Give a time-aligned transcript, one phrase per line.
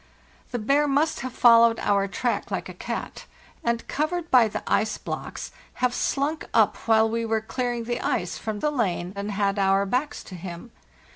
[0.49, 3.27] "The bear must have followed our track like a cat,
[3.63, 8.35] and, covered by the ice blocks, have slunk up while we were clearing the ice
[8.35, 10.71] from the lane and had our backs to him.